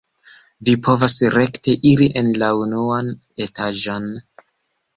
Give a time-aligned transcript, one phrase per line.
[0.69, 3.15] Vi povas rekte iri en la unuan
[3.49, 4.13] etaĝon.